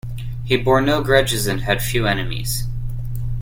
[0.43, 2.63] He bore no grudges and had few enemies.